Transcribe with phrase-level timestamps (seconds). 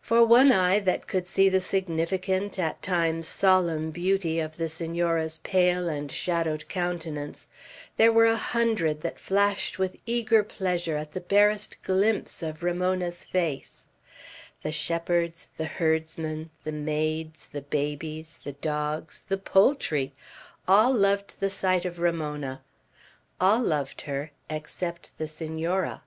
[0.00, 5.38] For one eye that could see the significant, at times solemn, beauty of the Senora's
[5.44, 7.46] pale and shadowed countenance,
[7.96, 13.24] there were a hundred that flashed with eager pleasure at the barest glimpse of Ramona's
[13.24, 13.86] face;
[14.62, 20.12] the shepherds, the herdsmen, the maids, the babies, the dogs, the poultry,
[20.66, 22.62] all loved the sight of Ramona;
[23.40, 26.02] all loved her, except the Senora.